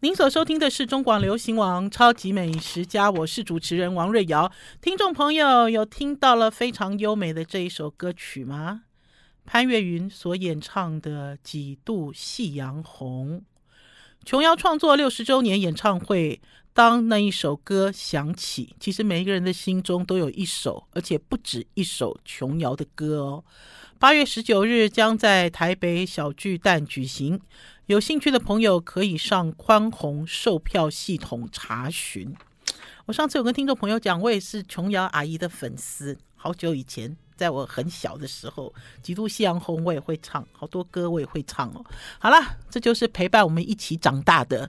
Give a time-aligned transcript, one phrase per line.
[0.00, 4.48] 您所收听的是中广流行网《超级美食家》，我是主持人王瑞瑶。
[4.80, 8.82] 听众朋友，有听到了非常优美的这一首歌曲吗？
[9.44, 13.40] 潘越云所演唱的《几度夕阳红》，
[14.24, 16.40] 琼瑶创作六十周年演唱会。
[16.78, 23.44] 当那一首歌响起，其实每一个人的心中都有一首，而且不止一首琼瑶的歌哦。
[23.98, 27.40] 八月十九日将在台北小巨蛋举行，
[27.86, 32.32] 有兴趣的朋友可以上宽宏售票系统查询。
[33.06, 37.16] 我上次有跟听众朋友讲，我也是琼瑶阿姨的粉丝，好久以前。
[37.38, 41.84] 在我很小的时候，《几度夕阳红》我也会唱，好多歌我也会唱哦。
[42.18, 42.36] 好了，
[42.68, 44.68] 这就是陪伴我们一起长大的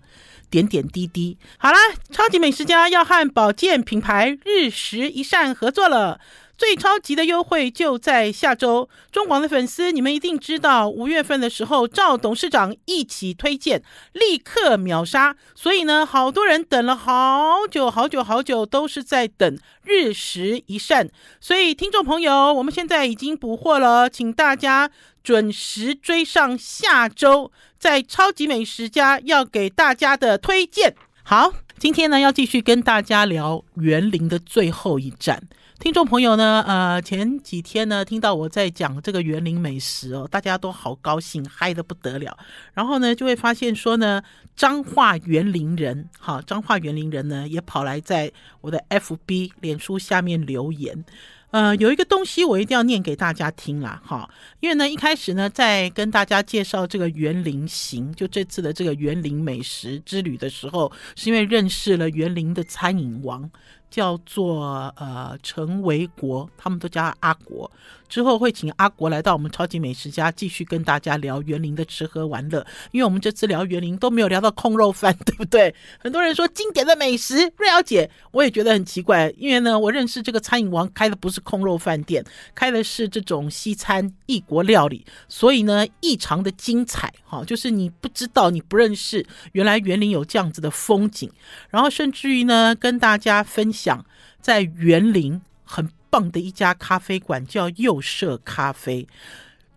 [0.52, 1.36] 点点滴滴。
[1.58, 1.78] 好了，
[2.12, 6.22] 超级美食家要和保健品牌日食一善合作了。
[6.59, 13.81] 最超级的优惠就在下周，中广的粉丝你们一定知道，五月份的时候赵董事长一起推荐，
[14.12, 21.09] 立刻秒杀，所以呢，好多人等了好久好久好久，都是在等日食一善。
[21.39, 24.91] 所以听众朋友，我们现在已经补货了，请大家
[25.23, 30.94] 准时追上下周在超级美食家要给大家的推荐。
[31.23, 35.41] 好，今天呢要继续跟大家聊园林的最后一站。
[35.80, 42.38] 听众朋友呢，呃，前几天呢，听到我在讲这个园林美食哦，大家都好高兴，嗨得不得了。
[42.73, 44.22] 然后呢，就会发现说呢，
[44.57, 51.05] 彰化园林人，哈，彰化园林人呢，也跑来在我的 FB 脸书下面留言。
[51.52, 63.50] 呃，有一个东西我一定要念给大家听啦，哈，因为呢，一开始呢，在跟大家介绍这个园林行，就这次的这个园林美食之旅的时候，是因为认识了园林的餐饮王。
[63.90, 67.70] 叫做呃陈维国，他们都叫阿国。
[68.10, 72.66] 之后会请阿国来到我们超级美食家，继续跟大家聊园林的吃喝玩乐。
[72.92, 75.74] 因为我们这次聊园林都没有聊到空肉饭， 对不对？
[76.00, 79.32] 很多人说经典的美食，瑞瑶姐，我也觉得很奇怪。
[79.38, 87.44] 因为呢，我认识这个餐饮王开的不是空肉饭店，开的是这种西餐异国料理，所以呢异常的精彩哈。
[87.46, 91.31] 就是你不知道，你不认识，原来园林有这样子的风景。
[91.69, 94.03] 然后甚至于呢，跟大家分享
[94.42, 95.88] 在园林很。
[96.09, 99.08] 棒的一家咖啡馆叫右舍咖啡，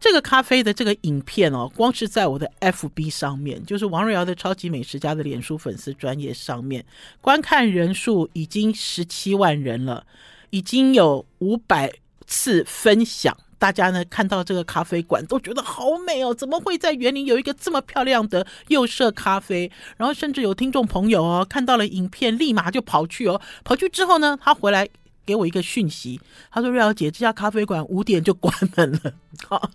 [0.00, 6.84] 这个咖啡的这个影片哦，光是在我的 FB 上面，就是王瑞瑶的超级美食家的脸书粉丝专业上面，
[7.21, 10.04] 观看人数已经十七万人了，
[10.50, 11.92] 已经有五百
[12.26, 13.37] 次分享。
[13.59, 19.71] 大家呢看到这个咖啡馆都觉得好美哦，怎么会在园林有一个这么漂亮的右舍咖啡？
[19.97, 24.88] 然后甚至有听众朋友哦，看到了影片，立马就跑去哦，跑去之后呢，他回来。
[25.25, 29.12] 给我一个讯息，他说：“瑞瑶姐，这家咖啡馆五点就关门了。
[29.49, 29.71] 好，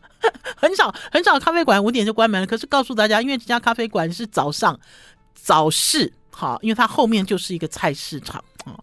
[0.56, 2.48] 很少很少咖啡馆五点就关门了。
[2.48, 4.80] 可是告诉大家，因为这家咖啡馆是早上
[5.34, 8.78] 早市，好，因为它后面就是一个菜市场啊。”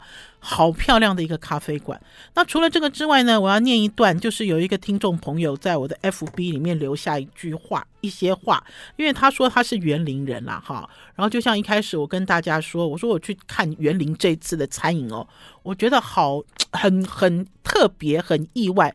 [0.46, 1.98] 好漂亮的一个咖啡馆。
[2.34, 8.62] 那除了这个之外呢，我要念一段，就是有一个听众朋友在我的 FB 里面留下一句话，一些话，
[8.96, 10.86] 因为他说他是园林人啦，哈。
[11.14, 15.26] 然后就像一开始我跟大家说，我说我去看园林这次的餐饮哦，
[15.62, 18.94] 我觉得好很很特别，很意外。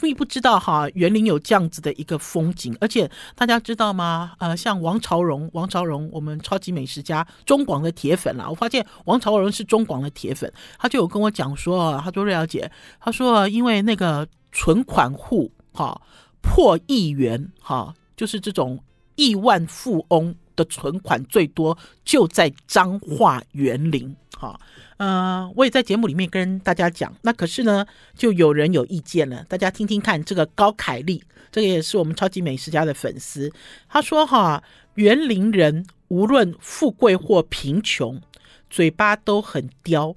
[0.00, 4.32] 并不知道哈，园林有这样子的一个风景，而且大家知道吗？
[4.38, 8.46] 呃，像王朝荣，王朝荣，我们超级美食家中广的铁粉啦。
[8.48, 16.00] 我发现王朝荣是中广的铁粉，他就有跟我讲说，他说瑞瑶姐，他说因为那个存款户哈
[16.40, 18.82] 破亿元哈，就是这种
[19.16, 24.58] 亿万富翁的存款最多就在彰化园林哈。
[25.00, 29.42] 呃，我也在节目里面跟大家讲，那可是呢，就有人有意见了。
[29.48, 33.50] 大家听听看，这个高凯丽，这个也是我们超级美食家的粉丝，
[33.88, 34.62] 他说哈，
[34.96, 38.20] 园林人无论富贵或贫穷，
[38.68, 40.14] 嘴巴都很刁，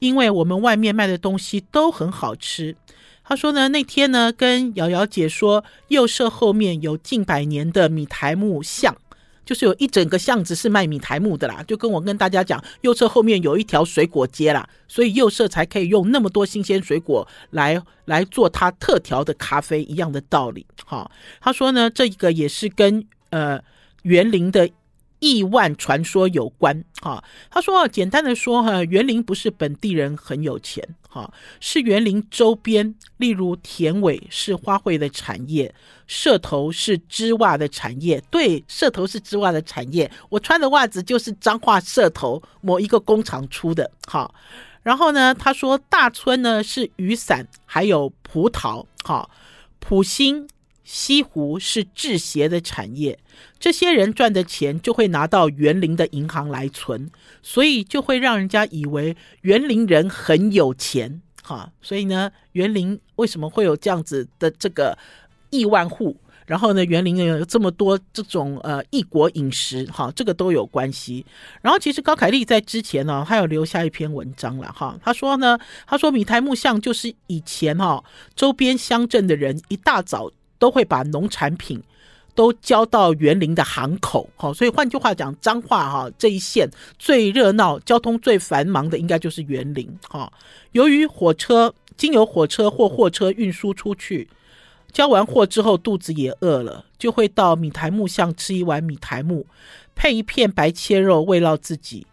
[0.00, 2.76] 因为我们外面卖的东西都很好吃。
[3.24, 8.94] 他说呢，那天呢，跟瑶瑶姐说，右舍后面有近百年的米苔木像。
[9.46, 20.66] 就是有一整个巷子是卖米苔木的啦，就跟我跟大家讲，右侧后面有一条水果街啦，所以右侧才可以用那么多新鲜水果来来做它特调的咖啡一样的道理。
[20.84, 21.10] 哈，
[21.40, 23.58] 他说呢，这个也是跟呃
[24.02, 24.68] 园林的。
[25.18, 35.74] 亿万传说有关哈，他说简单的说哈，园林不是本地人很有钱哈，是园林周边，例如田尾是花卉的产业，
[36.06, 44.32] 社头是织袜的产业，对，社头是织袜的产业，我穿的袜子就是彰化社头某一个工厂出的哈。
[44.82, 49.28] 然后呢，他说大村呢是雨伞还有葡萄哈，
[49.80, 50.48] 埔心
[50.88, 53.18] 西湖是制鞋的产业，
[53.58, 57.10] 这些人赚的钱就会拿到园林的银行来存，
[57.42, 64.96] 所以就会让人家以为园林人很有钱，哈，所以呢，园林为什么会有这样子的这个
[65.50, 66.16] 亿万户？
[66.46, 71.26] 然后呢，园林有这么多这种呃异国饮食，哈，这个都有关系。
[71.60, 78.04] 然后其实高凯丽在之前呢，他有留下一篇文章了，哈，他说呢，他说米台木像就是以前哈
[78.36, 80.30] 周边乡镇的人一大早。
[80.58, 81.82] 都会把农产品
[82.34, 86.68] 都交到园林的行口，好，所以换句话讲，彰化哈这一线
[86.98, 90.30] 最热闹、交通最繁忙的应该就是园林，哈。
[90.72, 94.28] 由于火车经由火车或货车运输出去，
[94.92, 99.46] 交完货之后肚子也饿了，就会到米台木巷吃一碗米台木，
[99.94, 102.06] 配一片白切肉慰劳自己。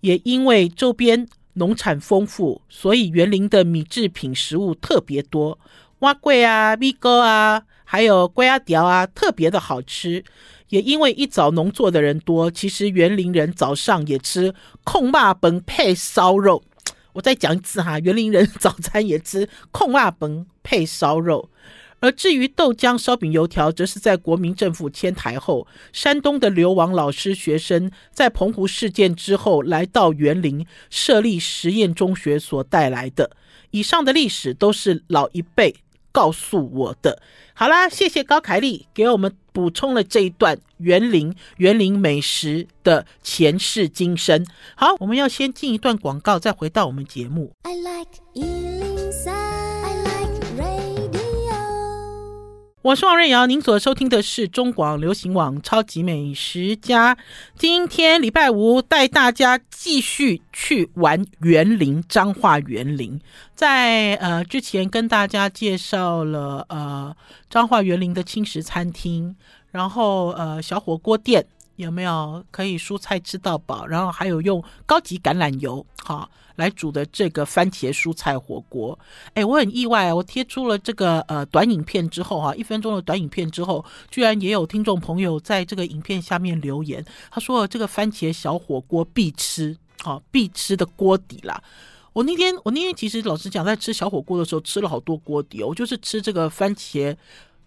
[0.00, 5.58] 也因为周边农产丰富，所以园林的米制品食物特别多，
[5.98, 7.64] 碗粿啊、米糕啊。
[7.88, 10.22] 还有龟阿条啊，特别的好吃。
[10.70, 14.52] 也因为一早农作的人多，其实园林人早上也吃
[14.82, 16.64] 控肉饭配烧肉。
[17.12, 21.48] 我再讲一次哈，园林人早餐也吃控肉饭配烧肉。
[22.00, 33.30] 而至于豆浆、烧饼、油条，则是在国民政府迁台后，山东的流亡老师学生在澎湖事件之后来到园林设立实验中学所带来的。
[33.70, 35.74] 以上的历史都是老一辈
[36.16, 37.20] 告诉我的。
[37.52, 44.46] 好啦，谢谢高凯丽给我们补充了这一段园林园林美食的前世今生。
[44.74, 47.52] 好，我们要先进一段广告，再回到我们节目。
[47.64, 49.55] I like
[52.86, 57.12] 我是王瑞瑶，您所收听的是中广流行网《超级美食家》。
[57.58, 63.20] 今天礼拜五，带大家继续去玩园林，彰化园林。
[63.56, 67.12] 在呃之前跟大家介绍了呃
[67.50, 69.34] 彰化园林的轻食餐厅，
[69.72, 71.44] 然后呃小火锅店
[71.76, 76.28] 有没有可以蔬菜吃到饱，然后还有用高级橄榄油，好。
[76.56, 78.98] 来煮的这个番茄蔬菜火锅，
[79.34, 91.62] 哎，我很意外，我贴出了这个呃短影片之后哈，一分钟的短影片之后，居然也有听众朋友在这个影片下面留言，他说这个番茄小火锅必吃，好必吃的锅底啦。
[92.14, 97.14] 我那天我那天其实老实讲，在吃小火锅的时候吃了好多锅底，我就是吃这个番茄。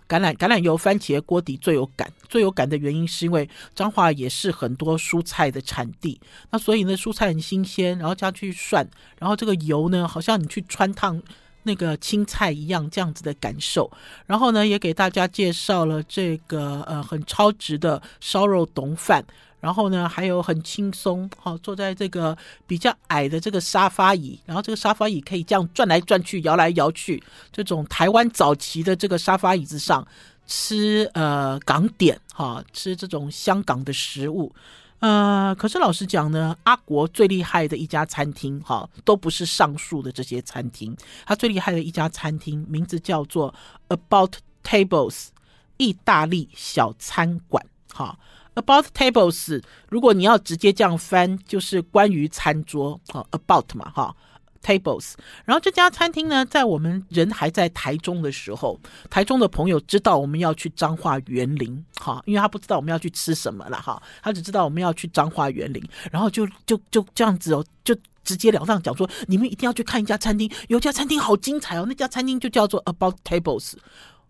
[0.09, 6.19] 橄榄橄榄油番茄锅底最有感，最有感的原因是因为彰化也是很多蔬菜的产地，
[6.49, 8.87] 那所以呢蔬菜很新鲜，然后加去涮，
[9.19, 11.21] 然后这个油呢好像你去穿烫
[11.61, 13.91] 那个青菜一样这样子的感受，
[14.25, 19.23] 然后呢也给大家介绍了这个呃很超值的烧肉董饭。
[19.59, 27.21] 然后呢，还有很轻松，好坐在这个比较矮的这个沙发椅，然后这个沙发椅可以这样转来转去、摇来摇去，
[27.51, 30.07] 这种台湾早期的这个沙发椅子上
[30.47, 34.55] 吃呃港点，哈，吃这种香港的食物，
[34.99, 40.95] 呃，可是老实讲呢，阿国最厉害的一家餐厅，哈，都不是上述的这些餐厅，
[41.25, 43.53] 他最厉害的一家餐厅名字叫做
[43.89, 45.27] About Tables
[45.75, 48.17] 意大利小餐馆，哈。
[48.59, 54.13] About tables，如果你要直接这样翻，就是关于餐桌，啊，about 嘛，哈
[54.61, 55.13] ，tables。
[55.45, 58.77] 然后这家餐厅呢，在我们人还在台中的时候，
[59.09, 65.81] 台中的朋友知道我们要去彰化园林，哈，因为他不知道我们要去吃什么了，哈，他只知道我们要去彰化园林，
[66.11, 67.95] 然后就就就这样子哦，就
[68.25, 73.75] 直截了当讲说，你们一定要去看一家餐厅，有家餐厅好精彩哦，那家餐厅就叫做 About Tables。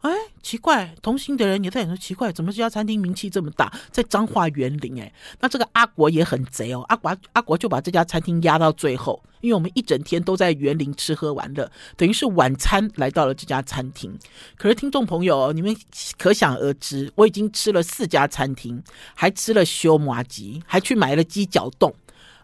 [0.02, 0.10] 哎，
[0.42, 5.02] 奇怪，同行的人也在说奇怪，怎么这家餐厅名气这么大，在彰化园林？
[5.02, 14.18] 哎，那这个阿国也很贼哦，阿国阿国就把这家餐厅压到最后，因为我们一整天都在园林吃喝玩乐，等于是晚餐来到了这家餐厅。
[14.56, 15.76] 可是听众朋友，你们
[16.18, 18.82] 可想而知，我已经吃了四家餐厅，
[19.14, 21.94] 还吃了修麻糬，还去买了鸡脚冻。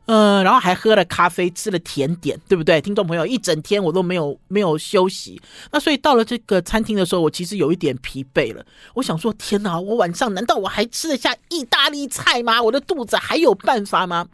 [0.05, 2.79] 呃，然后还喝了咖啡，吃了甜点，对不对？
[2.79, 8.63] 听众朋友，一整天我都没有没有休息，那所以到了这个餐厅的时候，我其实有一点疲惫了。
[8.93, 12.61] 我想说，天哪，我晚上难道我还吃得下意大利菜吗？
[12.61, 14.27] 我的肚子还有办法吗？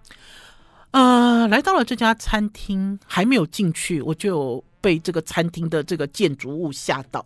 [0.92, 7.26] 呃，来到了这家餐厅，还没有进去，我就被这个餐厅的这个建筑物吓到。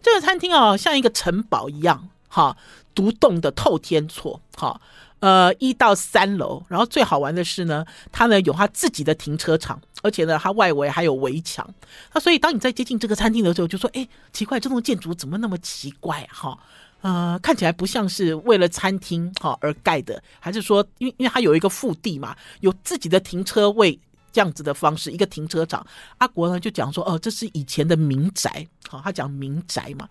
[0.00, 2.56] 这个餐厅哦，像一个城堡一样，哈，
[2.94, 4.80] 独栋的透天厝，哈。
[5.24, 11.66] 呃，一到三楼，然后最好玩的是呢，它呢有它自己的停车场，而且呢，它外围还有围墙。
[12.12, 16.28] 那所以当你在接近这个餐厅的时候，就说：“哎，奇怪，这栋建筑怎么那么奇怪？
[16.30, 16.58] 哈，
[17.00, 23.98] 呃，看起来不像是为了餐厅哈而盖的，还是说，因为因为它有一个腹地嘛，有自己的停车位
[24.30, 25.86] 这样子的方式，一个停车场。
[26.18, 30.06] 阿国呢就讲说：哦，这是以前的民宅，好，他讲民宅嘛。”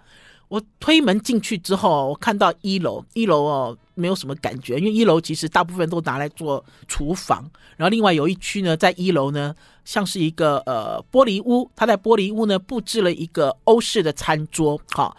[0.54, 15.18] 我推门进去之后，我看到一楼，一楼哦没有什么感觉，因为一楼其实大部分都拿来做厨房，然后另外有一区呢，在一楼呢像是一个呃玻璃屋，他在玻璃屋呢布置了一个欧式的餐桌，好。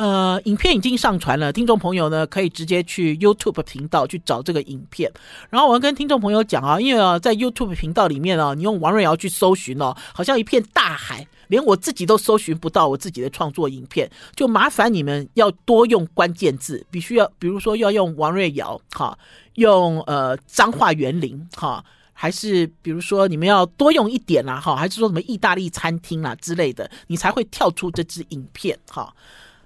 [0.00, 5.12] 呃，影片已经上传了，听众朋友呢可以直接去 YouTube 频道去找这个影片。
[5.50, 19.18] 然后我要跟听众朋友讲啊，因为啊，在 YouTube 频道里面啊，你用王瑞瑶去搜寻哦，好像一片大海，连我自己都搜寻不到我自己的创作影片，就麻烦你们要多用关键字，必须要，比如说要用王瑞瑶哈，
[19.56, 29.12] 用呃彰化园林哈，还是比如说你们要多用一点啦哈，还是说什么意大利餐厅啦之类的，你才会跳出这支影片哈。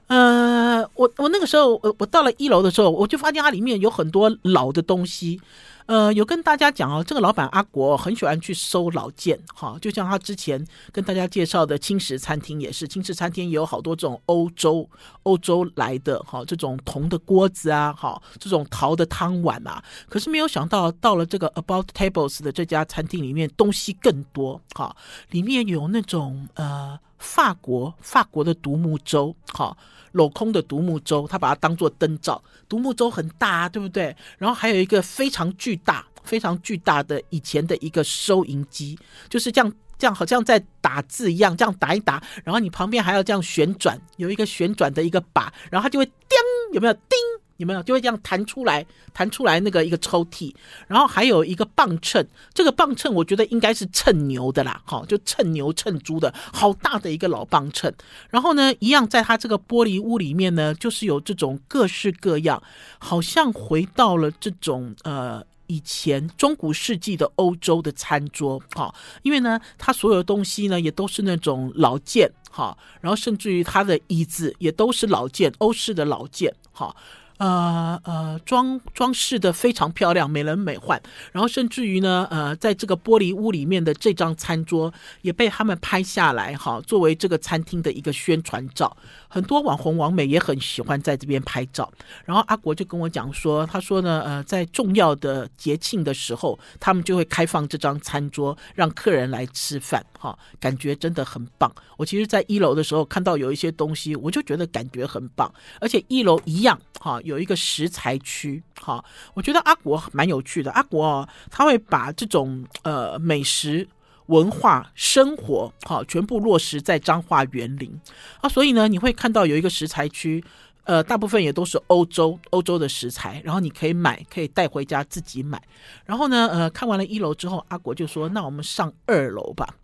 [0.07, 5.41] 呃，我我那个时候，我我到了一楼的时候，我就发现它里面有很多老的东西。
[5.87, 14.89] 呃，有跟大家讲哦，这个老板阿国很喜欢去收老件，哈，就像他之前跟大家介绍的轻食餐厅也是，轻食餐厅也有好多这种欧洲
[15.25, 19.85] 欧洲来的哈，这种铜的锅子啊，哈，这种陶的汤碗啊。
[20.09, 24.97] 可是没有想到，到了这个 About Tables 的这家餐厅里面，东西更多，哈，
[25.33, 29.77] 里面有那种呃法国法国的独木舟，哈。
[30.15, 32.41] 镂空的独木舟，他把它当做灯罩。
[32.69, 34.17] 独木舟很大啊，对不对？
[34.39, 38.97] 然后还有一个非常巨大、非常巨大的以前的一个收银机，
[39.29, 46.39] 就是这样，这样好像在打字一样，这样打一打，然后你旁边还要这样旋转，有一个旋转的一个把，然后它就会叮，
[46.75, 47.19] 有没有叮？
[47.57, 50.53] 有没有就会这样弹出来，弹出来那个一个抽屉，
[50.89, 57.93] 然后还有一个磅秤，这个磅秤我觉得应该是称牛的啦，好，就称牛称猪的，好大的一个老磅秤。
[58.31, 62.61] 然后呢，一样在它这个玻璃屋里面呢，就是有这种各式各样，
[62.99, 68.93] 好像回到了这种呃以前中古世纪的欧洲的餐桌，好，
[69.23, 76.97] 因为呢，它所有的东西呢也都是那种老件，好，然后甚至于它的椅子也都是老件，欧式的老件，好。
[77.39, 81.01] 呃呃，装装饰的非常漂亮，美轮美奂。
[81.33, 88.97] 然后甚至于呢，呃，在这个玻璃屋里面的这张餐桌也被他们拍下来，哈，作为这个餐厅的一个宣传照。
[89.29, 91.93] 很多网红网美也很喜欢在这边拍照。
[92.25, 101.73] 然后阿国就跟我讲说，他说呢，呃，在重要的节庆的时候，他们就会开放这张餐桌，让客人来吃饭，哈，感觉真的很棒。
[101.97, 107.21] 我其实，在一楼的时候看到有一些东西，我就觉得感觉很棒，而且一楼一样，哈。
[107.25, 109.05] 有一个食材区，好，
[109.35, 110.71] 我觉得阿国蛮有趣的。
[110.73, 113.89] 阿国哦，他会把这种呃美食
[114.27, 118.01] 文化生活，好，全部落实在彰化园林
[118.41, 118.49] 啊。
[118.49, 120.45] 所以呢，你会看到有一个食材区，
[120.85, 125.61] 呃，大部分也都是欧洲欧洲的食材，然后你可以买，可以带回家自己买。
[126.05, 129.75] 然后呢，呃，看完了一楼之后，阿国就说：“那我们上二楼吧。”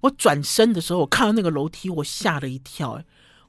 [0.00, 3.04] 我转身的时候，我看到那个楼梯，我吓了一跳，诶，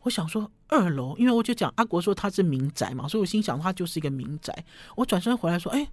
[0.05, 0.49] 我想说。
[0.67, 4.65] 二楼，因为我就讲阿国说他是民宅嘛，所以我心想他就是一个民宅。
[4.95, 5.87] 我转身回来说，哎，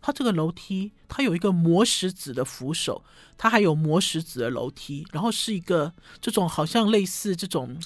[0.00, 3.02] 他这个楼梯，它有一个磨石子的扶手，
[3.36, 7.76] 它还有磨石子的楼梯，然后是一个这种好像类似这种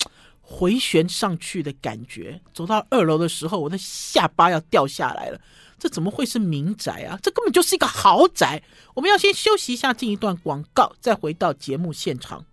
[0.43, 2.39] 回旋上去的感觉。
[2.53, 5.41] 走到二楼的时候，我的下巴要掉下来了。
[5.79, 7.19] 这怎么会是民宅啊？
[7.23, 8.63] 这根本就是一个豪宅。
[8.93, 12.45] 我们要先休息一下，进一段广告，再回到节目现场。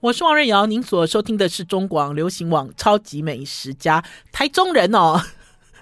[0.00, 4.00] 我是王瑞瑶，您所收听的是中广流行网《超级美食家》。
[4.30, 5.20] 台中人哦，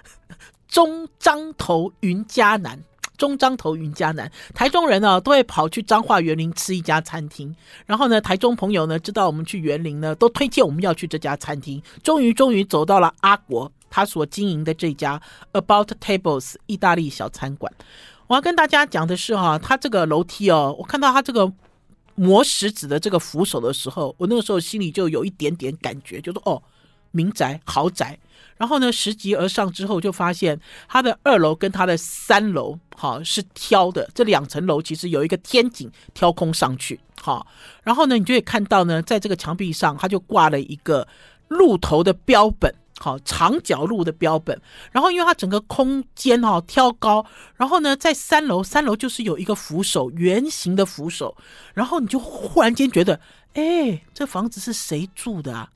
[0.67, 2.79] 中彰投云嘉南，
[3.21, 7.55] 中彰头云嘉南，台中人呢都会跑去彰化园林吃一家餐厅。
[7.85, 11.79] 然后呢，台中朋友呢知道我们去园林呢，都推荐我们要去这家餐厅。
[12.01, 17.71] 终于，终于走到了阿国他所经营的这家 About Tables 意大利小餐馆。
[18.25, 21.53] 我要跟大家讲的是哈，他这个楼梯哦，我看到他这个。
[22.13, 26.61] 磨石子的这个扶手的时候，我那个时候心里就有一点点感觉，就说哦，
[27.11, 28.17] 民宅豪宅。
[28.57, 34.09] 然后呢，拾级而上之后，就发现它的二楼跟它的三楼，哈，是挑的。
[34.13, 37.45] 这两层楼其实有一个天井挑空上去，哈。
[37.83, 41.07] 然后呢，你就会看到呢，在这个墙壁上，它就挂了一个
[41.47, 42.73] 鹿头的标本。
[42.99, 47.25] 好，长角鹿的标本，然后因为它整个空间哈、哦、挑高，
[47.55, 51.35] 然后呢，在三楼，三楼就是有一个扶手，圆形的扶手，
[51.73, 53.19] 然后你就忽然间觉得，
[53.53, 55.71] 哎，这房子是谁住的啊？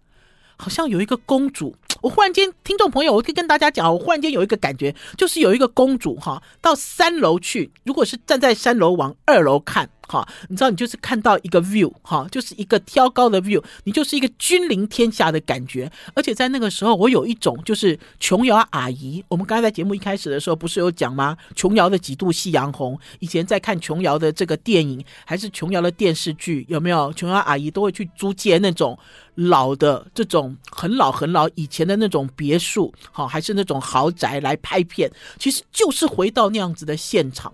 [0.57, 1.75] 好像有一个公主。
[2.01, 15.91] 我忽然间，听众朋友，我可以跟大家讲，我忽然间有一个感觉，就是有一个公主哈，到三楼去，如果是站在三楼往二楼看，哈，你知道，你就是看到一个 view，哈，就是一个挑高的 view，你就是一个君临天下的感觉。
[16.13, 21.37] 而且在那个时候，我有一种就是琼瑶阿姨，我们刚才在节目一开始的时候不是有讲吗？
[21.55, 27.11] 琼瑶的几度夕阳红，以前在看琼瑶的这个电影，还是琼瑶的电视剧，有没有？
[27.13, 28.97] 琼瑶阿姨都会去租借那种
[29.35, 35.09] 老的这种很老很老以前的那种别墅，好，还是那种豪宅来拍片，
[35.39, 37.53] 其实就是回到那样子的现场。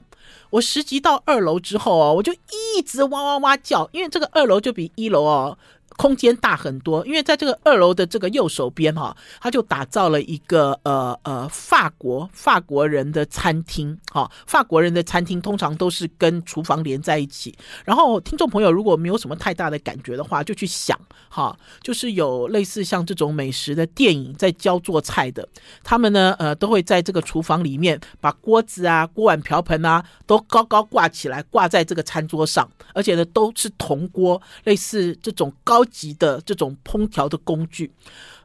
[0.52, 5.58] 我十级到二楼之后哦，我就一直哇哇哇叫，因为这个二楼就比一楼哦。
[6.02, 17.56] 空间大很多，因为在这个二楼的这个右手边哈，他就打造了一个呃呃法国法国人的餐厅哈，法国人的餐厅通常都是跟厨房连在一起。
[17.86, 25.48] 然后听众朋友如果没有什么太大的感觉的话，就去想哈，就是有类似像这种美食的电影在教做菜的，
[25.84, 35.86] 他们呢呃都会在这个厨房里面把锅子啊锅碗瓢盆啊都高高挂起来挂在这个餐桌上，而且呢都是铜锅，类似这种高。
[35.92, 37.92] 级的这种烹调的工具。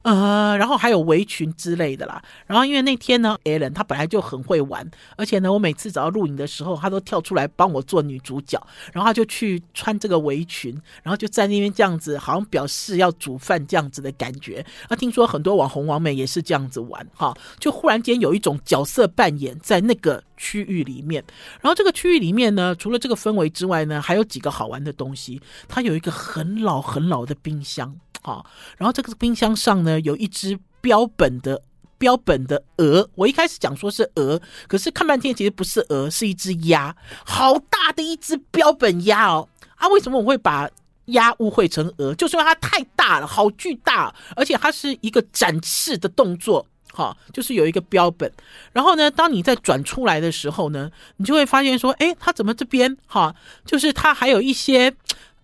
[0.06, 2.22] 呃，然后还有围裙之类的啦。
[2.46, 8.64] 然后因为那天呢，Allen 他本来就很会玩，而且呢，我每次只要录影的时候，他都跳出来帮我做女主角。
[8.92, 14.64] 然后他就去穿这个围裙，然后就在那边这样子，好像表示要煮饭这样子的感觉。
[14.88, 21.24] 那听说很多网红网美也是这样子玩哈，就忽然间有一种角色扮演在那个区域里面。
[21.60, 25.42] 然后这个区域里面呢，除了这个氛围之外呢，还有几个好玩的东西。
[25.66, 27.92] 它有一个很老很老的冰箱。
[28.26, 28.44] 好，
[28.76, 31.62] 然后这个冰箱上呢，有一只标本的
[31.96, 33.08] 标本的鹅。
[33.14, 39.48] 我一开始讲说是鹅，可是看半天其实不是鹅，是一只鸭，好大的一只标本鸭哦！
[39.76, 40.68] 啊，为什么我会把
[41.04, 42.12] 鸭误会成鹅？
[42.16, 46.66] 就是因为它太大了，好巨大，而且它是一个展翅的动作。
[46.92, 48.28] 好，就是有一个标本，
[48.72, 54.92] 然后呢，当你再转出来的时候呢，你就会发现说，哎，它怎么这边哈，就是它还有一些。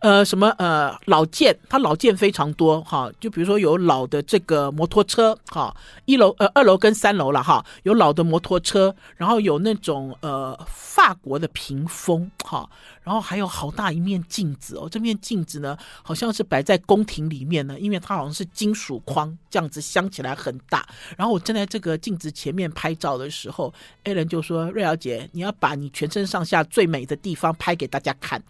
[0.02, 5.75] 呃，什么呃老件，它老件非常多哈，就比如说有老的这个摩托车哈，
[6.06, 12.68] 一楼呃二楼跟三楼了哈，有老的摩托车，然后有那种呃法国的屏风哈，
[13.02, 23.73] 然后还有好大一面镜子哦，这面镜子呢好像是摆在宫廷里面呢，因为它好像是金属框这样子镶起来很大，然后我站在这个镜子前面拍照的时候
[24.04, 28.42] ，Alan 就说：“瑞瑶姐，你要把你全身上下最美的地方拍给大家看。”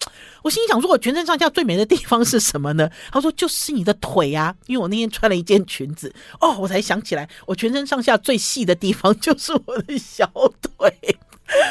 [0.43, 1.53] 我心想说，我全身上下。
[1.53, 2.89] 最美的地方是什么呢？
[3.11, 10.27] 他说就是你的腿啊，因为我那天穿了一件裙子哦，我才想起来，我全身上下最细的地方就是我的小
[10.63, 11.19] 腿。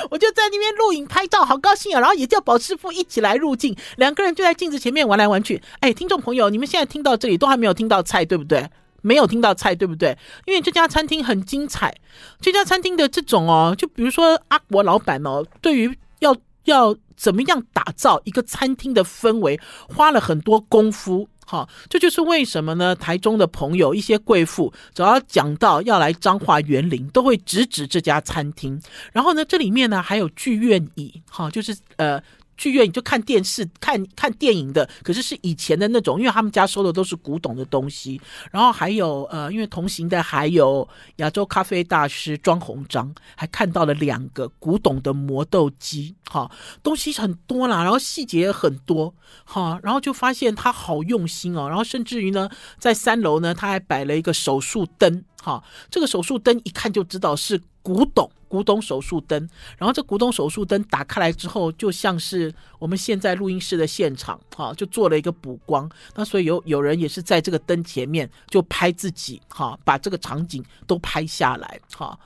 [0.09, 1.99] 我就在那边录影拍照，好高兴啊！
[1.99, 5.61] 然后也叫宝师傅一起来入镜，两个人就在镜子前面玩来玩去。
[5.79, 8.69] 哎，听众朋友，你们现在听到这里都还没有听到菜，对不对？
[9.01, 10.17] 没有听到菜，对不对？
[10.45, 11.95] 因为这家餐厅很精彩，
[12.39, 16.95] 这家餐厅的这种哦，就比如说阿国老板哦，对于要要。
[17.21, 21.29] 怎么样打造一个餐厅的氛围，花了很多功夫。
[21.51, 22.95] 好，这就是为什么呢？
[22.95, 28.81] 台中的朋友，一些贵妇，只要讲到要来彰化园林，都会直指这家餐厅。
[29.11, 32.23] 然后呢，这里面呢还有剧院椅，哈，就是呃。
[32.61, 38.21] 剧院就看电视、看看电影的，可是是以前的那种，因为他们家收的都是古董的东西。
[38.51, 46.51] 然后还有呃，因为同行的还有亚洲咖啡大师庄鸿章，还看到了两个古董的磨豆机，哈，
[46.83, 49.11] 东西很多啦，然后细节也很多，
[49.43, 51.67] 哈，然后就发现他好用心哦。
[51.67, 52.47] 然后甚至于呢，
[52.77, 58.29] 在三楼呢，他还摆了一个手术灯，哈，这个手术灯一看就知道是古董。
[58.51, 65.89] 古董手术灯，然后这古董手术灯打开来之后，就像是我们现在录音室的现场，哈，就做了一个补光。
[66.15, 72.19] 那所以有有人也是在这个灯前面就拍自己，哈，把这个场景都拍下来，哈，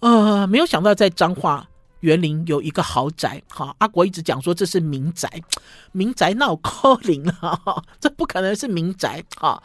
[0.00, 1.66] 呃，没有想到在彰化
[2.00, 5.26] 园林有一个豪宅，哈，阿国一直讲说这是民宅，
[5.92, 9.62] 民宅闹扣零了，这不可能是民宅，哈，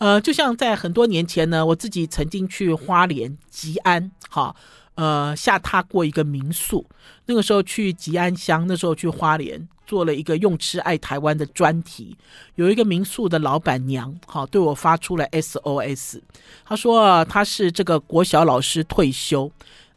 [0.00, 4.56] 呃，就像在很多年前呢，我自己曾经去花莲吉安，哈。
[4.96, 6.84] 呃，下榻过一个民宿，
[7.24, 12.14] 那个时候去吉安乡，那时候去花莲做了一个用吃爱台湾的专题，
[12.56, 16.20] 有一个民宿的老板娘，哈对我发出了 SOS，
[16.66, 19.50] 她说她是这个国小老师退休。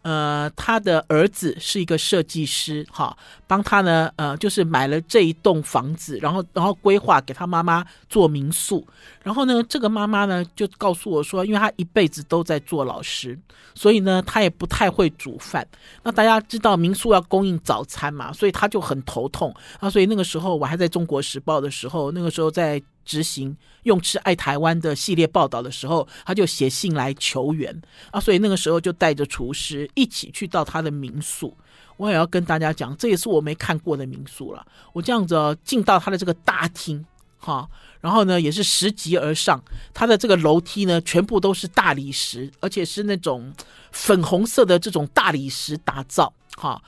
[0.04, 8.86] 呃，他的儿子是一个设计师，哈，帮他呢，呃，就是买了这一栋房子，然后，然后规划给他妈妈做民宿。
[9.24, 13.39] 然后呢，这个妈妈呢就告诉我说，因为她一辈子都在做老师，
[13.74, 15.66] 所以呢，她也不太会煮饭。
[16.04, 19.54] 那大家知道民宿要供应早餐嘛，所以她就很头痛。
[19.80, 31.56] 啊，所以那个时候我还在中国时报的时候，那个时候在执行用吃爱台湾的系列报道的时候，他就写信来求援啊，所以那个时候就带着厨师一起去到他的民宿。
[31.96, 34.66] 我也要跟大家讲，这也是我没看过的民宿了。
[34.94, 37.06] 我这样子，进到他的这个大厅，
[37.38, 37.70] 哈，
[38.02, 39.63] 然后呢也是拾级而上，
[39.94, 43.54] 他的这个楼梯呢全部都是大理石，而且是那种
[43.92, 46.82] 粉红色的这种大理石打造，哈，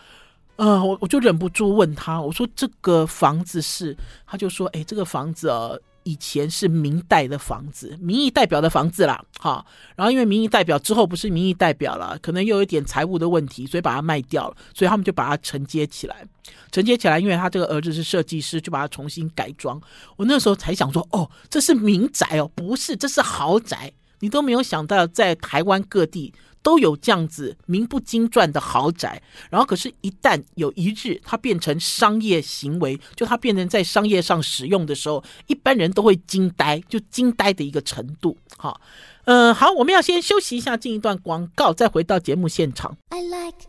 [0.55, 5.79] 呃，我我就忍不住问他，我说这个房子是，他就说，哎，这个房子哦。
[6.05, 9.65] 以前是明代的房子，民意代表的房子啦，哈，
[9.95, 16.23] 然后因为民意代表之后不是民意代表了，可能又有一点财务的问题，所以把它卖掉了，所以他们就把它承接起来，
[16.71, 19.81] 承接起来，因为他这个儿子是设计师，就把它重新改装。
[20.15, 26.31] 我那时候才想说，哦，这是民宅哦，不是，这是豪宅，你都没有想到在台湾各地。
[26.65, 38.35] 都有这样子名不经传的豪宅，然后可是，一旦有一日它变成商业行为，就它变成在商业上使用的时候，一般人都会惊呆，就惊呆的一个程度。
[38.57, 38.81] 好，
[39.25, 42.97] 嗯，好，我们要先休息一下，进一段广告，再回到节目现场。
[43.09, 43.61] I like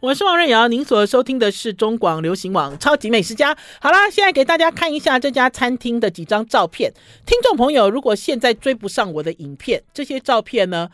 [0.00, 3.54] 我是王瑞瑶，您所收听的是中广流行网《超级美食家》。
[3.82, 6.90] 好啦，现在给大家看一下这家餐厅的几张照片。
[7.26, 10.88] 听众朋友，如果现在追不上我的影片，这些照片呢，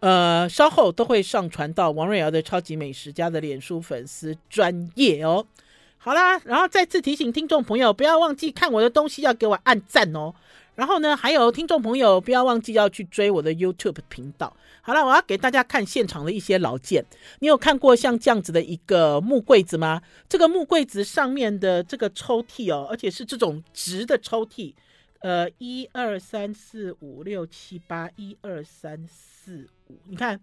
[0.00, 5.46] 呃，稍后都会上传到王瑞瑶的《超级美食家》的脸书粉丝专页哦。
[5.96, 10.34] 好啦，然后再次提醒听众朋友，不要忘记看我的东西，要给我按赞哦。
[10.74, 14.54] 然后呢，还有听众朋友，不要忘记要去追我的 YouTube 频道。
[14.82, 17.04] 好了，我要给大家看现场的一些老件。
[17.40, 20.02] 你有看过像这样子的一个木柜子吗？
[20.28, 24.74] 这个木柜子上面的这个抽屉哦，而且是这种直的抽屉。
[25.20, 30.40] 呃，一二三四五六七八，一二三四五，你看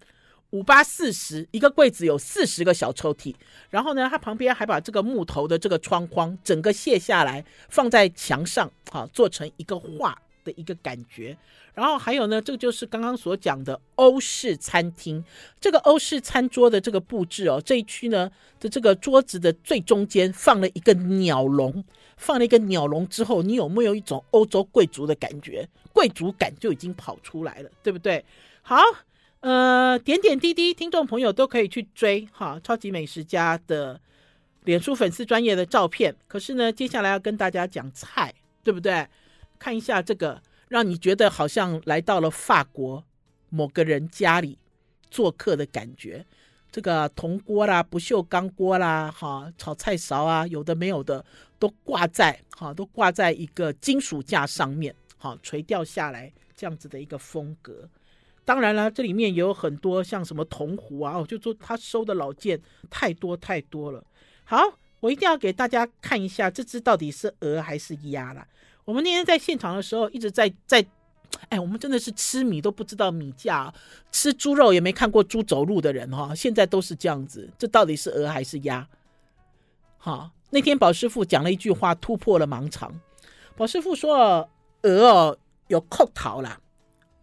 [0.52, 3.34] 五八四十，一个柜子有四十个小抽屉。
[3.71, 10.15] 然后呢，它旁边还把这个木头的这个窗框整个卸下来，放在墙上，好，做成一个画。
[10.47, 11.38] 的一个感觉，
[11.73, 15.21] 然后还有呢，这个就是刚刚所讲的欧式餐厅。
[15.60, 18.31] 这个欧式餐桌的这个布置哦，这一区呢
[18.62, 21.83] 的这个桌子的最中间放了一个鸟笼，
[22.15, 25.67] 放了一个鸟笼之后，你有没有一种欧洲贵族的感觉？
[25.91, 28.23] 贵族感就已经跑出来了，对不对？
[28.62, 28.77] 好，
[29.41, 33.99] 呃，点点滴滴，听众朋友都可以去追哈，超级美食家的
[34.63, 36.15] 脸书粉丝专业的照片。
[36.27, 38.33] 可是呢，接下来要跟大家讲菜，
[38.63, 39.07] 对不对？
[39.60, 43.04] 看一下这个，让你觉得好像来到了法国
[43.50, 44.58] 某个人家里
[45.10, 46.26] 做客的感觉。
[46.70, 51.26] 这个铜锅啦、不锈钢锅啦、哈炒菜勺啊，有的没有的
[51.58, 57.89] 都挂在哈，都挂在一个金属架上面，哈垂吊下来这样子的一个风格。
[58.43, 64.04] 当然了，这里面也有很多像什么铜壶啊，就说他收的老件太多太多了。
[64.43, 64.62] 好，
[65.00, 68.46] 我一定要给大家看一下这只到底是鹅还是鸭啦。
[68.88, 70.84] 我们那天在现场的时候，一直在在，
[71.50, 73.73] 哎，我们真的是吃米都不知道米价，
[74.13, 78.88] 吃猪肉也没看过猪走路的人哈，现在都是这样子，这到底是鹅还是鸭？
[79.97, 82.97] 好，那天宝师傅讲了一句话，突破了盲肠。
[83.58, 84.50] 宝师傅说，
[84.84, 86.58] 鹅哦有扣头啦，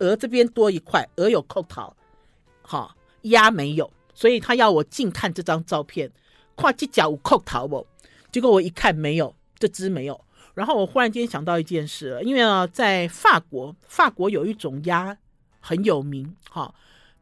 [0.00, 1.96] 鹅这边多一块，鹅有扣头，
[2.60, 6.12] 好，鸭没有，所以他要我近看这张照片，
[6.58, 7.86] 看这脚有扣头不？
[8.30, 10.20] 结果我一看没有，这只没有。
[10.54, 15.16] 然后我忽然间想到一件事，因为啊，在法国，法国有一种鸭
[15.60, 16.74] 很有名，哈，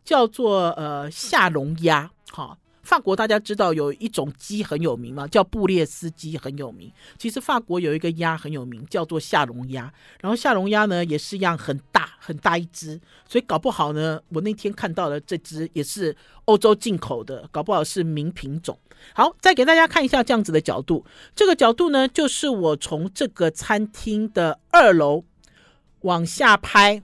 [0.05, 2.57] 叫做呃下龙鸭，哈。
[2.83, 5.27] 法国大家知道有一种鸡很有名吗？
[5.29, 6.93] 叫布列斯鸡很有名。
[7.17, 9.93] 其实法国有一个鸭很有名，叫做夏隆鸭。
[10.21, 16.15] 然后夏隆鸭呢也是一样很大很大一只，所以搞不好呢，我那天看到的这只也是
[16.47, 18.79] 欧洲进口的，搞不好是名品种。
[19.15, 25.25] 好，再给大家看一下这样子的角度，这个角度呢就是我从这个餐厅的二楼
[26.01, 27.03] 往下拍。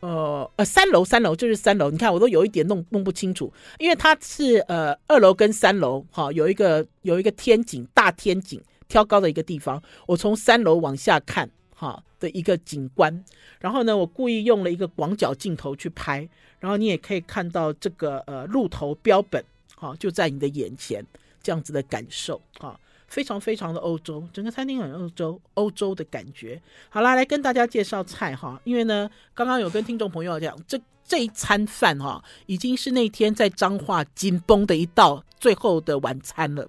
[0.00, 13.24] 呃呃，三楼三楼就是三楼，你看我都有一点弄弄不清楚，因为它是呃二楼跟三楼哈，有一个有一个天井大天井挑高的一个地方，我从三楼往下看哈的一个景观，
[13.58, 16.28] 然后呢，我故意用了一个广角镜头去拍，
[16.60, 21.04] 然后你也可以看到这个呃鹿头标本哈就在你的眼前，
[21.42, 22.78] 这样子的感受哈。
[23.08, 26.60] 非常非常的欧洲，整个餐厅很欧洲，欧洲的感觉。
[26.90, 36.68] 好啦，来跟大家介绍菜哈，因为呢，刚刚有跟听众朋友讲，这这一餐饭哈，已经是那天在彰化紧绷的一道最后的晚餐了。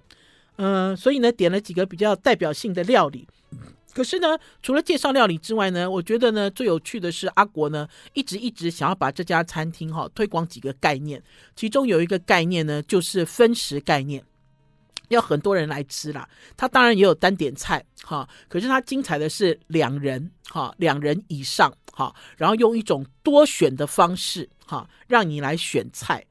[0.56, 3.28] 嗯、所以呢，点了几个比较代表性的料理。
[3.92, 11.22] 可是呢，除了介绍料理之外呢，我觉得呢，最有趣的是阿国呢，一直一直想要把这家餐厅哈推广几个概念，
[11.56, 14.22] 其中有一个概念呢，就是分食概念。
[15.10, 16.28] 要很多人来吃啦。
[16.56, 26.24] 它当然也有单点菜哈，可是它精彩的是两人哈，两人以上哈，然后用一种多选的方式哈，让你来选菜。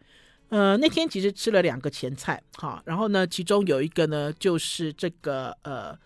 [0.49, 5.97] 呃，那天其实吃了两个前菜哈，然后呢，其中有一个呢就是这个呃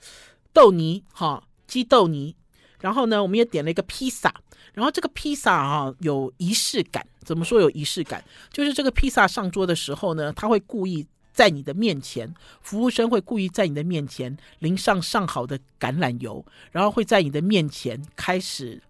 [0.52, 2.36] 豆泥哈，鸡豆泥。
[2.82, 4.34] 然后呢，我们也点了一个披萨。
[4.74, 7.06] 然后这个披萨啊，有仪式感。
[7.24, 8.22] 怎么说有仪式感？
[8.52, 18.82] 就是这个披萨上桌的时候呢，他会故意在你的面前，服务生会故意在你的面前淋上上好的橄榄油，然后会在你的面前开始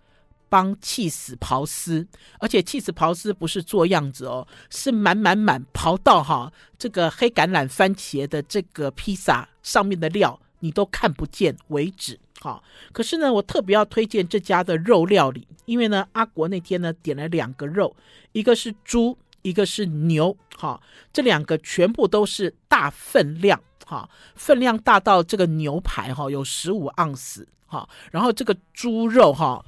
[0.50, 2.06] 帮气死刨丝。
[2.40, 12.20] 而且气死刨丝不是做样子哦，是满满满刨到哈这个黑橄榄番茄的这个披萨上面的料你都看不见为止。
[12.42, 17.96] 好，可是呢，我特别要推荐这家的肉料理，因为呢，阿国那天呢点了两个肉，
[18.34, 20.82] 一个是猪，一个是牛，哈，
[21.14, 29.64] 这两个全部都是大分量，哈，分量大到这个牛排哈有十五盎司，哈，然后这个猪肉哈。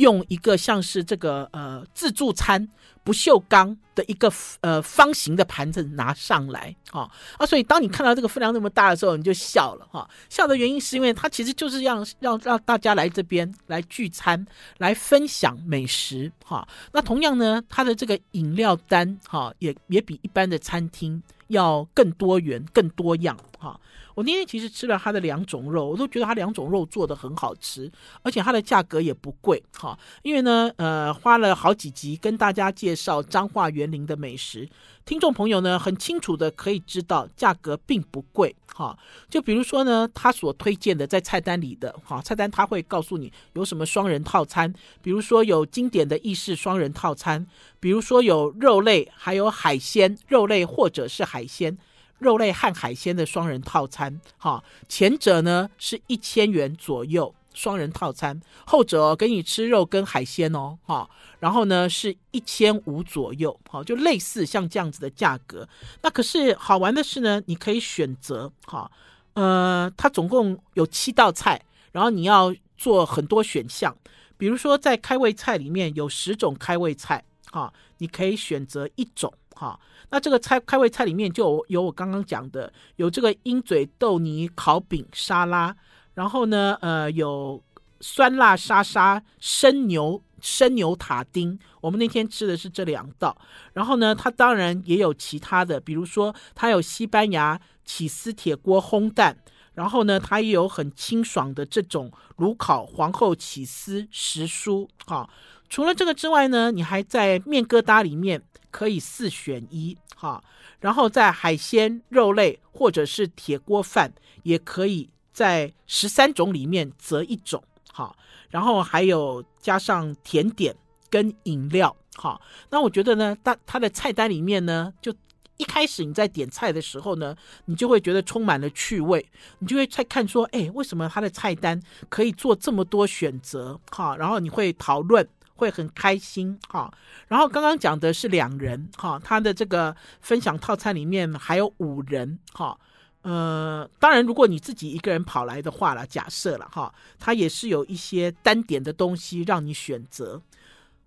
[0.00, 2.66] 用一个像是这个呃自助餐
[3.04, 4.32] 不锈钢的一个
[4.62, 14.46] 呃方形的盘子拿上来，哈、哦、啊，所以当你看到这个分量那么大的时候，你就笑了哈、笑的原因是因为它其实就是让让让大家来这边来聚餐，
[14.78, 23.78] 来分享美食哈、那同样呢，它的这个饮料单哈、也也比一般的餐厅要更多元、更多样哈。
[24.20, 29.98] 我那天其实吃了它的两种肉，我都觉得它两种肉做的很好吃，而且它的价格也不贵哈。
[30.20, 34.68] 因为呢，呃，花了好几集跟大家介绍彰化园林的美食，
[35.06, 38.94] 听众朋友呢很清楚的可以知道价格并不贵哈。
[39.30, 47.46] 就比如说呢，他所推荐的在菜单里的哈，菜单他会告诉你有什么双人套餐，比如说有经典的意式双人套餐，
[47.80, 51.78] 比如说有肉类还有海鲜，肉类或者是海鲜。
[52.20, 61.08] 肉类和海鲜的双人套餐，哈，前者呢是一千元左右双人套餐，后者给你吃肉跟海鲜哦，哈，
[61.40, 65.66] 然后呢是一千五左右，哈，就类似像这样子的价格。
[66.02, 68.90] 那可是好玩的是呢，你可以选择，哈，
[69.32, 73.96] 呃，它总共有七道菜，然后你要做很多选项，
[74.36, 79.32] 比如说在开胃菜里面有十种开胃菜，哈，你可以选择一种。
[79.56, 85.76] 好，那这个菜开胃菜里面就有，我刚刚讲的，有这个鹰嘴豆泥烤饼沙拉，
[86.14, 87.62] 然后呢，呃，有
[88.00, 93.36] 酸辣沙沙生牛生牛塔丁，我们那天吃的是这两道，
[93.74, 99.36] 然后呢，它当然也有其他的，比如说它有西班牙起司铁锅烘蛋，
[99.74, 104.88] 然后呢，它也有很清爽的这种炉烤皇后起司时蔬。
[105.04, 105.28] 好，
[105.68, 108.42] 除了这个之外呢，你还在面疙瘩里面。
[108.70, 110.42] 可以四选一，哈，
[110.80, 118.14] 然后在海鲜、肉类或者是铁锅饭，也可以在十三种里面择一种，哈，
[118.48, 120.74] 然后还有加上甜点
[121.08, 125.14] 跟饮料，哈，那我觉得呢，它它的菜单里面呢，就
[125.56, 129.26] 一开始你在点菜的时候呢，你就会觉得充满了趣味，
[129.58, 135.28] 你就会在看说，哎，为什么它的菜单可以做这么多选择，哈，然后你会讨论。
[135.60, 136.90] 会很开心哈，
[137.28, 142.78] 然后刚刚讲的是两人哈，他的这个分享套餐里面还有五人哈，
[143.20, 150.40] 呃，当然如果你自己一个人跑来的话了，假设了哈，他也是有一些单点的东西让你选择，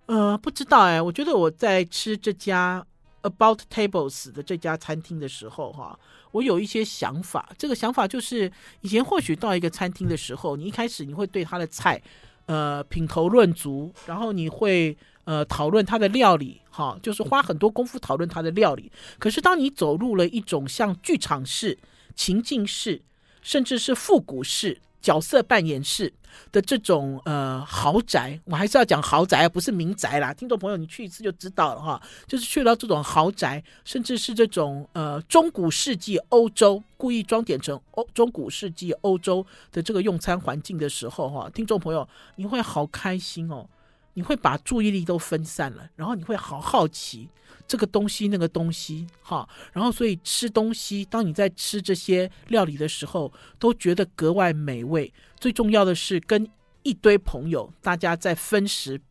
[0.06, 2.86] 呃，不知道哎，我觉得我在吃这家
[3.24, 5.98] About Tables 的这家餐厅的时候哈，
[6.32, 12.00] 我有一些想法，这个想法就是以前或许到一个餐厅的时候，你一开始你会对他的菜。
[12.46, 18.92] 呃，品头论足，然后你会呃讨论他的料理，哈，就是花很多功夫讨论他的料理。
[19.18, 21.78] 可是当你走入了一种像剧场式、
[22.16, 23.02] 情境式，
[23.42, 24.82] 甚至是复古式。
[25.04, 26.12] 角色扮演式
[26.50, 30.34] 的这种呃豪宅，我还是要讲豪宅，不是民宅啦。
[30.34, 32.02] 听众朋友，你去一次就知道了哈。
[32.26, 43.68] 就是去到这种豪宅，甚至是这种呃中古世纪欧洲，故意装点成欧中古世纪欧洲的这个用餐环境的时候哈，听众朋友，你会好开心哦。
[44.14, 47.30] 你会把注意力都分散了，然后你会好好奇
[47.68, 55.12] 这个东西那个东西，哈，然后所以吃东西，当你在吃这些料理的时候，都觉得格外美味。
[55.40, 56.48] 最重要的是跟
[56.84, 59.02] 一堆朋友，大家在分食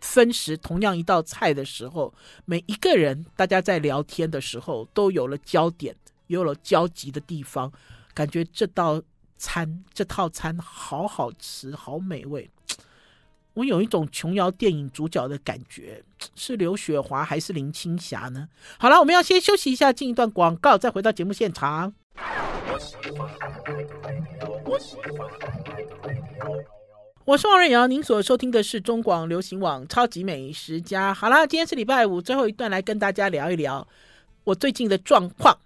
[0.00, 5.96] 分食同样一道菜的时候，每一个人大家在聊天的时候都有了焦点，
[6.28, 7.72] 有了交集的地方，
[8.14, 9.02] 感觉这道
[9.36, 12.48] 餐这套餐好好吃，好美味。
[13.58, 16.00] 我有一种琼瑶电影主角的感觉，
[16.36, 18.48] 是刘雪华还是林青霞呢？
[18.78, 21.92] 好了，我们要先休息一下，进一段广告，再回到节目现场。
[27.24, 31.10] 我是王瑞瑶，您所收听的是中广流行网《超级美食家》。
[31.14, 33.84] 好啦，今天是礼拜五，最后一段来跟大家聊一聊
[34.44, 35.58] 我最近的状况。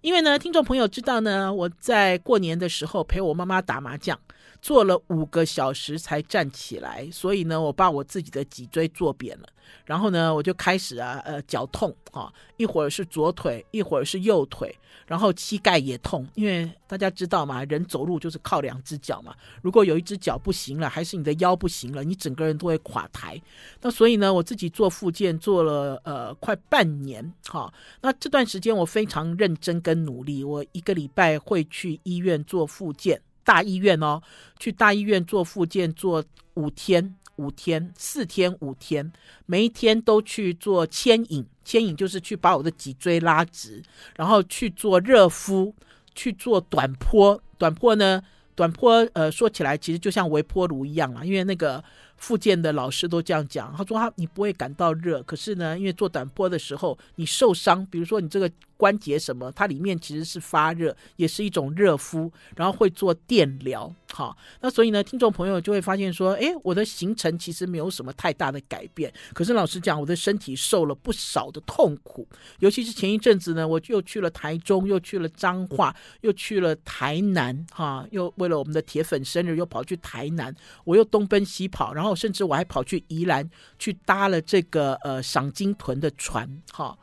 [0.00, 4.16] 因为呢，听众朋友知道呢，我在过年的时候陪我妈妈打麻将。
[4.62, 9.48] 坐了五个小时才站起来，所以呢，我把我自己的脊椎坐扁了。
[9.84, 14.72] 然后呢，我就开始啊，呃，脚痛啊，一会儿是左腿，一会儿是右腿，
[15.06, 16.26] 然后膝盖也痛。
[16.34, 19.34] 因为大家知道嘛，人走路就是靠两只脚嘛。
[19.62, 23.40] 如果有一只脚不行了，还是你的腰不行了，你整个人都会垮台。
[23.80, 27.72] 那所以呢，我自己做复健做了呃快半年，哈。
[28.00, 33.20] 那这段时间我非常认真跟努力，我一个礼拜会去医院做复健。
[33.44, 34.20] 大医院哦，
[34.58, 36.24] 去大医院做复健，做
[36.54, 39.12] 五天，五天，四天，五天，
[39.46, 43.82] 每一天都去做牵引，牵引就是去把我的脊椎拉直，
[44.16, 45.74] 然后去做热敷，
[46.14, 48.22] 去做短坡，短坡呢，
[48.54, 51.82] 短坡呃，说起来其实就像微波炉一样啊，因为那个。
[52.22, 72.26] 复健的老师都这样讲，他说他你不会感到热，可是呢，因为做短波的时候你受伤，比如说你这个关节什么，它里面其实是发热，也是一种热敷，然后会做电疗，好，那所以呢，听众朋友就会发现说，诶，我的行程其实没有什么太大的改变，可是老实讲，我的身体受了不少的痛苦，
[72.60, 82.12] 尤其是前一阵子呢，我又去了台中，又去了彰化，又去了台南，哈，又为了我们的铁粉生日又跑去台南，我又东奔西跑，然后。
[82.22, 86.96] 甚至我还跑去宜兰去搭了这个呃赏金豚的船，哈，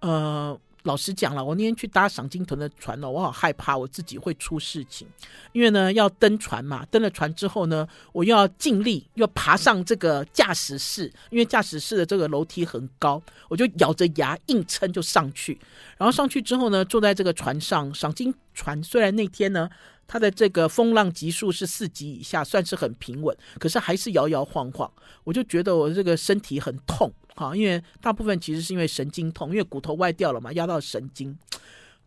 [0.00, 5.08] 呃，老实讲了，我那天去搭赏金豚的船哦，我好害怕我自己会出事情，
[5.52, 15.58] 因为呢要登船嘛，登了船之后呢，我又要尽力要爬上这个驾驶室，因为驾驶室的这个楼梯很高，我就咬着牙硬撑就上去，
[15.96, 19.68] 然后上去之后呢，坐在这个船上，赏金船虽然那天呢。
[20.06, 24.90] 它的这个风浪级数是四级以下，算是很平稳，可是还是摇摇晃晃。
[25.24, 31.36] 我就觉得我这个身体很痛，哈，因为大部分其实是因为神经痛，因为骨头外掉了嘛，压到神经。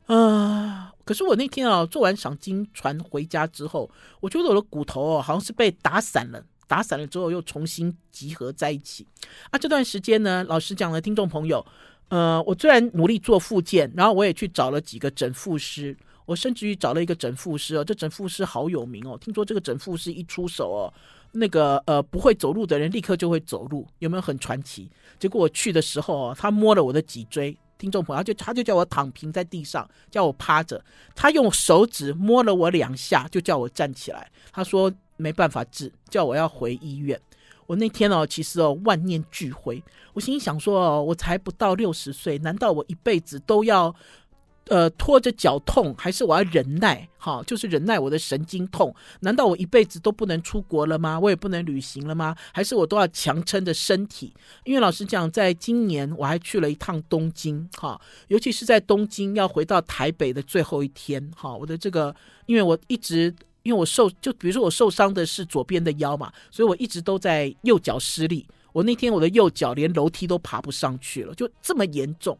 [0.06, 3.90] 啊、可是我那天啊，做完赏金船回家之后，
[4.22, 9.06] 我觉得我的骨头哦，好像是被打散了，打散了之后又重新集合在一起。
[9.50, 11.66] 啊，这段时间呢，老实讲呢，听众朋友，
[12.08, 15.98] 呃，我虽然努力做复健，然后我也去找了几个整复师。
[16.28, 19.18] 我甚至于找了一个整复师哦，这整复师好有名哦。
[19.20, 20.94] 听说这个整复师一出手哦，
[21.32, 24.90] 那个呃不会走路的人立刻就会走路，有没有很传奇？
[25.18, 30.84] 结果我去的时候哦，他摸了我的脊椎，听众朋友，他就他就叫我躺平在地上，叫我趴着，
[31.16, 34.30] 他用手指摸了我两下，就叫我站起来。
[34.52, 37.18] 他说没办法治，叫我要回医院。
[37.68, 43.96] 我那天哦，其实哦万念俱灰，我心想说哦，我才不到六十岁，难道我一辈子都要？
[44.70, 47.08] 呃，拖着脚痛，还是我要忍耐？
[47.18, 48.94] 哈，就是忍耐我的神经痛。
[49.22, 51.20] 难道我一辈子都不能出国了吗？
[51.20, 52.36] 我也不能旅行了吗？
[52.52, 54.34] 还是我都要强撑着身体？
[54.64, 68.46] 因为老实讲，在今年我还去了一趟东京，哈，尤其是在东京要回到台北的最后一天，哈，我的这个，因为我一直，因为我受，就比如说我受伤的是左边的腰嘛，所以我一直都在右脚施力。
[68.74, 72.38] 我那天我的右脚连楼梯都爬不上去了，就这么严重。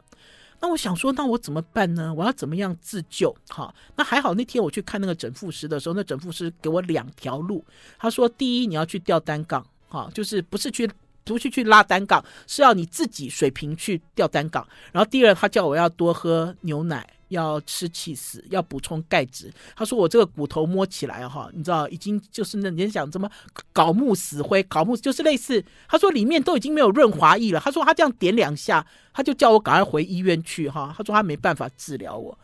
[0.60, 2.12] 那我想说，那我怎么办呢？
[2.12, 3.34] 我要怎么样自救？
[3.48, 7.64] 哈，那还好，那天我去看那个整复师的时候，那整复师给我两条路。
[7.98, 10.90] 他说，第一，你要去吊单杠，哈，就是不是去
[11.24, 14.66] 不是去拉单杠，是要你自己水平去吊单杠。
[14.90, 17.08] 然后第二，他叫我要多喝牛奶。
[17.28, 19.52] 要吃起死，要补充钙质。
[19.76, 23.30] 他说我这个骨头摸起来哈，你知道已经就是那人家讲怎么
[23.72, 25.64] 搞木死灰，搞木就是类似。
[25.88, 27.60] 他说里面都已经没有润滑液了。
[27.60, 30.94] 他说他这样点两下，他就叫我赶快回医院去哈。
[30.96, 32.38] 他说他没办法治疗我。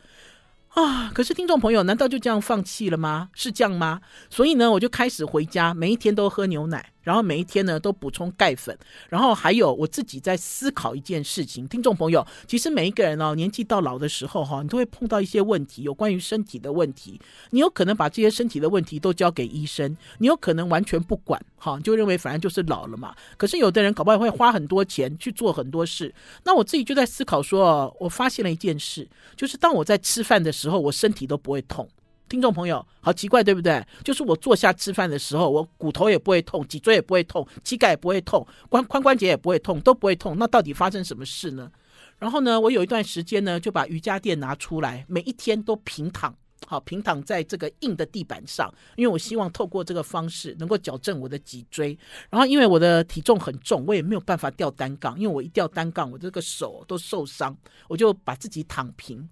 [0.74, 1.08] 啊！
[1.14, 3.28] 可是听众朋友，难道就这样放弃了吗？
[3.32, 4.00] 是这样吗？
[4.28, 8.76] 所以呢，我就开始回家，每一天都喝牛奶，然后每一天呢都补充钙粉，
[9.08, 11.68] 然后还有我自己在思考一件事情。
[11.68, 17.20] 听众朋友，其实每一个人哦，年纪到老的时候哈，你都会碰到一些问题，有关于身体的问题。
[17.50, 23.14] 你有可能把这些身体的问题都交给医生，你有可能完全不管，哈，就认为反正就是老了嘛。
[23.36, 26.12] 可是有的人搞不好会花很多钱去做很多事。
[26.42, 30.54] 那我自己就在思考说，我发现了一件事，就是当我在吃饭的。
[30.54, 31.86] 时候我身体都不会痛，
[32.28, 33.84] 听众朋友，好奇怪对不对？
[34.02, 40.36] 就是我坐下吃饭的时候，我骨头也不会痛，脊椎也不会痛，膝盖也不会痛，髋髋关节也不会痛，都不会痛。
[40.38, 41.70] 那到底发生什么事呢？
[42.18, 46.34] 然后呢，我有一段时间呢，就把瑜伽垫拿出来，每一天都平躺，
[46.66, 51.96] 好平躺在这个硬的地板上，因为我希望透过这个方式能够矫正我的脊椎。
[52.30, 57.54] 然后因为我的体重很重，我也没有办法吊单杠，因为我一吊单杠，我这个手都受伤，
[57.88, 59.28] 我就把自己躺平。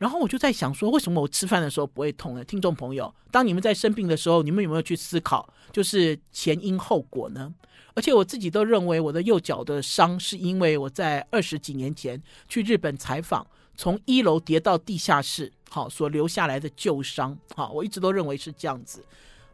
[0.00, 2.42] 然后我就在想说，为什么我吃饭的时候不会痛呢？
[2.42, 7.54] 听众朋友，当你们在生病的时候，你们有没有去思考，就是前因后果呢？
[7.92, 13.46] 而且我自己都认为，我的右脚的伤是因为我在二十几年前去日本采访，
[13.76, 17.36] 从一楼跌到地下室，好所留下来的旧伤。
[17.54, 19.04] 好，我一直都认为是这样子。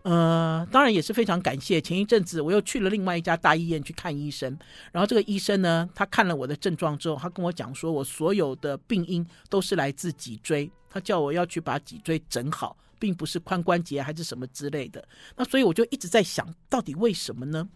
[0.06, 1.80] 呃，当然也是非常感谢。
[1.80, 4.56] 前一阵子我又去了另外一家大医院去看医生，
[4.92, 15.04] 然后这个医生呢，他看了我的症状之后，他跟我讲说，我所有的病因都是来自脊椎，他叫我要去把脊椎整好，并不是髋关节还是什么之类的。
[15.34, 17.68] 那所以我就一直在想，到底为什么呢？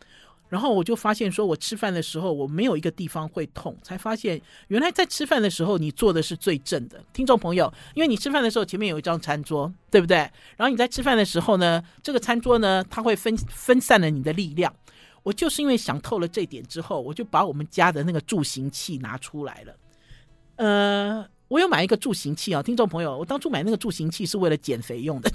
[0.51, 4.39] 然后我就发现，说我吃饭的时候我没有一个地方会痛，才发现
[4.69, 7.03] 原来在吃饭的时候你坐的是最正的。
[7.13, 10.17] 听众朋友，因为你吃饭的时候前面有一张餐桌，对不对？
[10.57, 14.75] 然后你在吃饭的时候呢，这个餐桌呢，它会分分散了你的力量。
[15.23, 19.77] 我就是因为想透了这点之后，我就把我们家的那个助行器拿出来了。
[20.57, 25.31] 呃，我有买一个助行器啊，听众朋友，我当初买那个助行器是为了减肥用的。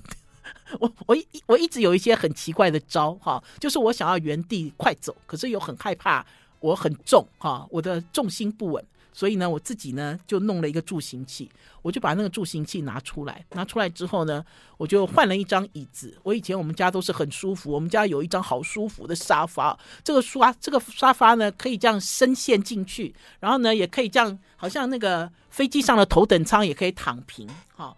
[0.79, 6.25] 我我一我一直有一些很奇怪的招哈，就是我想要原地快走，可是又很害怕
[6.59, 11.51] 我很重哈，我的重心不稳，所以呢，我自己呢就弄了一个助行器，
[11.83, 14.43] 我就把那个助行器拿出来，拿出来之后呢，
[14.77, 16.17] 我就换了一张椅子。
[16.23, 27.95] 我以前我们家都是很舒服，我们家有一张好舒服的沙发，这个刷这个沙发呢可以这样深陷进去，然后呢也可以这样，好像那个飞机上的头等舱也可以躺平哈。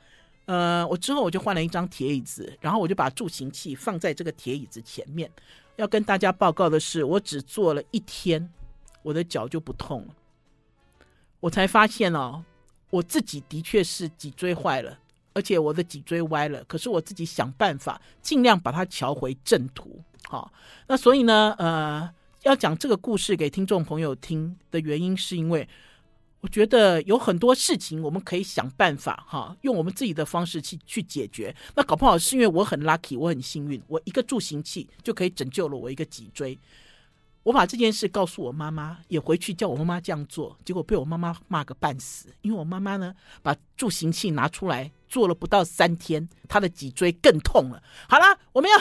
[0.48, 5.30] 呃，我之后我就换了一张铁椅子，然后我就把助行器放在这个铁椅子前面。
[5.76, 8.50] 要跟大家报告的是，我只坐了一天，
[9.04, 10.16] 我的脚就不痛了。
[11.42, 12.46] 我才发现哦，
[12.90, 14.98] 我自己的确是脊椎坏了，
[15.34, 16.64] 而且我的脊椎歪了。
[16.64, 20.02] 可是我自己想办法，尽量把它调回正途。
[20.30, 20.54] 好，
[20.88, 22.10] 那所以呢，呃，
[22.44, 25.68] 要讲这个故事给听众朋友听的原因，是因为。
[26.40, 31.54] 我觉得有很多事情我们可以想办法哈，用我们自己的方式去去解决。
[31.76, 36.58] 那搞不好是因为我很 lucky，我很幸运，我一个助行器就可以拯救了我一个脊椎。
[37.44, 42.28] 我把这件事告诉我妈妈，也回去叫我妈妈这样做，结果被我妈妈骂个半死。
[42.42, 47.82] 因为我妈妈呢，把助行器拿出来做了不到三天，她的脊椎更痛了。
[48.10, 48.78] 好了，我们要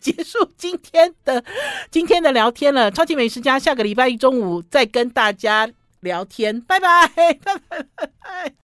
[0.00, 1.44] 结束今天的
[1.90, 2.90] 今天的聊天了。
[2.90, 5.70] 超级美食家下个礼拜一中午再跟大家
[6.06, 7.34] 聊天，拜拜，拜
[7.68, 8.54] 拜，拜拜。